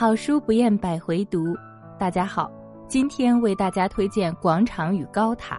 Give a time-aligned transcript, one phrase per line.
[0.00, 1.54] 好书不厌百回读。
[1.98, 2.50] 大家好，
[2.88, 5.56] 今天为大家推荐《广场与高塔》，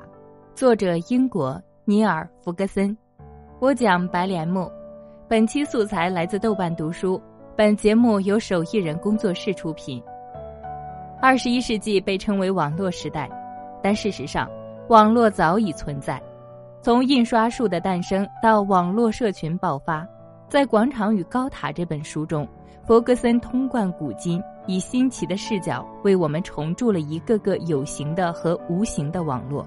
[0.55, 2.97] 作者英国尼尔·弗格森。
[3.59, 4.67] 我讲白莲木。
[5.29, 7.21] 本期素材来自豆瓣读书。
[7.55, 10.01] 本节目由手艺人工作室出品。
[11.21, 13.29] 二十一世纪被称为网络时代，
[13.83, 14.49] 但事实上，
[14.89, 16.19] 网络早已存在。
[16.81, 20.03] 从印刷术的诞生到网络社群爆发，
[20.51, 22.45] 在《广场与高塔》这本书中。
[22.85, 29.65] 弗格森通贯古今，以新奇的视角为我们重铸了一个个有形的和无形的网络，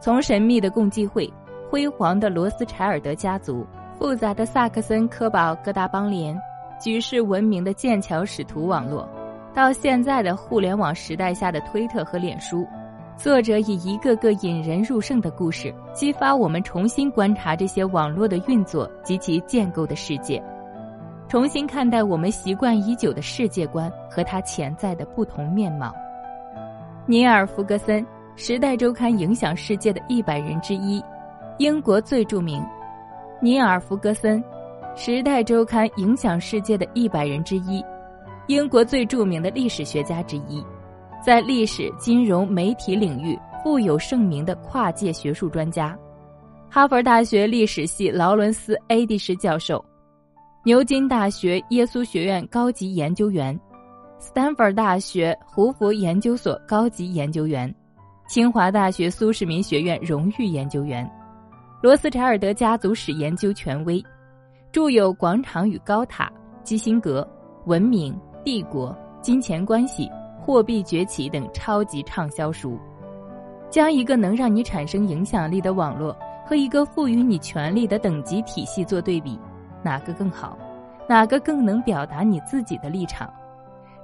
[0.00, 1.28] 从神秘的共济会、
[1.68, 3.66] 辉煌的罗斯柴尔德家族、
[3.98, 6.40] 复杂的萨克森科堡各大邦联、
[6.80, 9.08] 举世闻名的剑桥使徒网络，
[9.52, 12.64] 到现在的互联网时代下的推特和脸书，
[13.18, 20.40] 作者以一个个引人入胜的故事，激发我们重新观察这些网络的运作及其建构的世界。
[21.28, 25.92] 重新看待我们习惯已久的世界观和它潜在的不同面貌。
[27.06, 28.04] 尼尔·弗格森，
[28.36, 31.02] 《时代周刊》影响世界的一百人之一，
[31.58, 32.64] 英国最著名。
[33.42, 34.40] 尼尔·弗格森，
[34.96, 37.84] 《时代周刊》影响世界的一百人之一，
[38.46, 40.64] 英国最著名的历史学家之一，
[41.24, 45.98] 在历史、金融、媒体领域富有盛名的跨界学术专家，
[46.70, 49.04] 哈佛大学历史系劳伦斯 ·A.
[49.04, 49.84] 迪什教授。
[50.64, 53.58] 牛津大学耶稣学院高级研究员，
[54.18, 57.72] 斯坦福大学胡佛研究所高级研究员，
[58.28, 61.08] 清华大学苏世民学院荣誉研究员，
[61.80, 64.02] 罗斯柴尔德家族史研究权威，
[64.72, 66.24] 著有《广场与高塔》
[66.62, 67.22] 《基辛格》
[67.68, 68.90] 《文明帝国》
[69.22, 70.06] 《金钱关系》
[70.48, 72.78] 《货币崛起》等超级畅销书，
[73.68, 79.38] 将一个能让你产生影响力的网络和一个赋予你权力的等级体系做对比。
[79.82, 80.56] 哪个更好？
[81.06, 83.30] 哪个更能表达你自己的立场？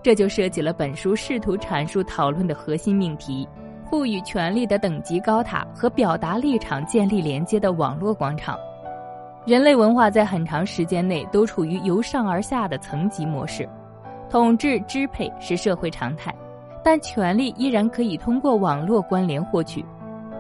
[0.02, 3.48] 这就涉及了本书试图阐述讨论的核心命题：
[3.88, 8.54] 赋予权力的等级高塔和表达立场建立连接的网络广场。
[9.46, 13.66] 人类文化在很长时间内都处于由上而下的层级模式，
[14.30, 16.34] 统治支配是社会常态，
[16.82, 19.84] 但权力依然可以通过网络关联获取。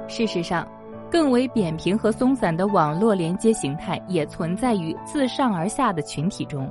[0.08, 0.66] 事实上。
[1.10, 6.68] 更为扁平和松散的网络连接形态也存在于自上而下的群体中，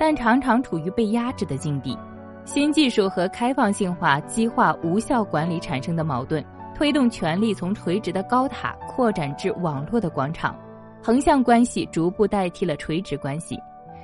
[0.00, 1.98] 但常常处于被压制的境地。
[2.46, 6.42] 新技术和开放性化激化无效管理产生的矛盾，
[6.74, 10.56] 推动权力从垂直的高塔扩展至网络的广场，
[11.02, 13.60] 横向关系逐步代替了垂直关系，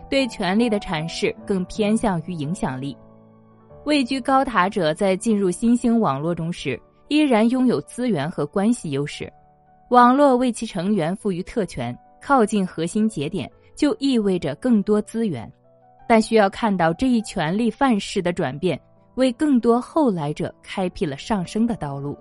[0.09, 2.97] 对权力的阐释更偏向于影响力。
[3.85, 9.33] 位居高塔者在进入新兴网络中时，依然拥有资源和关系优势。
[9.91, 15.51] 网络为其成员赋予特权，靠近核心节点就意味着更多资源，
[16.07, 18.79] 但需要看到这一权力范式的转变，
[19.15, 22.15] 为更多后来者开辟了上升的道路。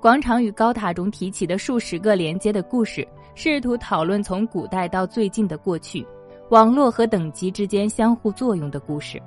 [0.00, 6.06] 广场与高塔中提起的数十个连接的故事，试图讨论从古代到最近的过去，
[6.50, 9.20] 网络和等级之间相互作用的故事，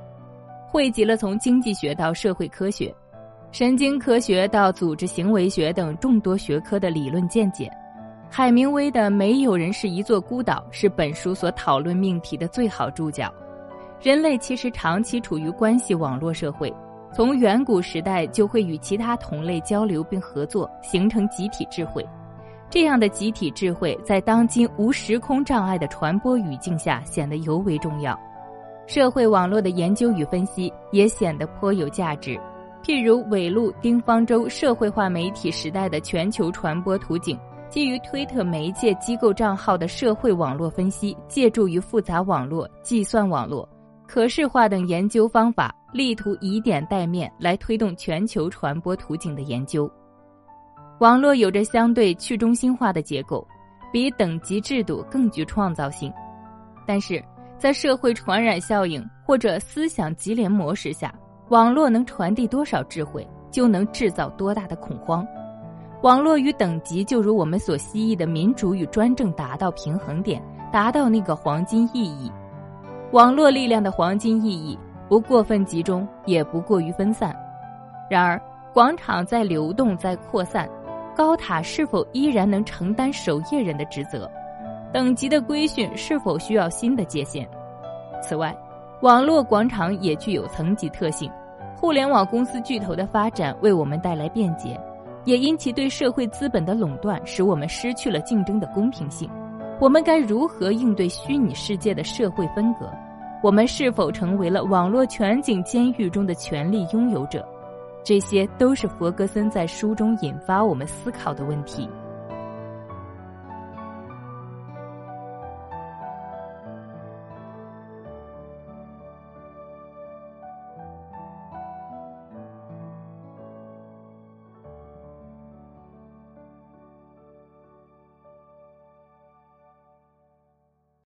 [0.70, 2.94] 汇集了从经济学到社会科学。
[3.52, 7.70] 神经科学到组织行为学等众多学科的理论见解，
[8.30, 13.30] 海明威的《没有人是一座孤岛》是本书所讨论命题的最好注脚。
[14.02, 16.74] 人类其实长期处于关系网络社会，
[17.14, 22.06] 从远古时代就会与其他同类交流并合作，形成集体智慧。
[22.70, 28.18] 这样的集体智慧在当今无时空障碍的传播语境下显得尤为重要。
[28.88, 32.40] 社会网络的研究与分析也显得颇有价值。
[32.82, 37.38] 譬如韦路丁方舟社会化媒体时代的全球传播图景，
[37.70, 43.68] 基于推特媒介机构账号的社会网络分析，借助于复杂网络、计算网络、
[44.08, 49.92] 可视化等研究方法，力图以点带面来推动全球传播途径的研究。
[51.00, 53.46] 网络有着相对去中心化的结构，
[53.92, 56.14] 比等级制度更具创造性，
[56.86, 57.24] 但是
[57.58, 61.14] 在社会传染效应或者思想级联模式下。
[61.50, 65.28] 网络能传递多少智慧，就能制造多大的恐慌。
[66.02, 70.42] 网络与等级就如我们所希冀的民主与专政达到平衡点，
[70.72, 72.32] 达到那个黄金意义。
[73.12, 74.80] 网络力量的黄金意义
[75.12, 77.36] 不过分集中，也不过于分散。
[78.10, 78.42] 然而，
[78.74, 80.70] 广场在流动，在扩散，
[81.14, 84.32] 高塔是否依然能承担守夜人的职责？
[84.94, 87.46] 等级的规训是否需要新的界限？
[88.22, 88.56] 此外，
[89.02, 91.30] 网络广场也具有层级特性。
[91.76, 94.80] 互联网公司巨头的发展为我们带来便捷，
[95.26, 99.30] 也因其对社会资本的垄断，使我们失去了竞争的公平性。
[99.78, 102.90] 我们该如何应对虚拟世界的社会分隔？
[103.44, 107.44] 我们是否成为了网络全景监狱中的权力拥有者？
[108.04, 111.90] 这些都是弗格森在书中引发我们思考的问题。